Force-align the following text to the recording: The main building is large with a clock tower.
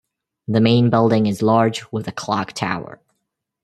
The 0.47 0.61
main 0.61 0.89
building 0.89 1.27
is 1.27 1.43
large 1.43 1.83
with 1.91 2.07
a 2.07 2.11
clock 2.11 2.53
tower. 2.53 2.99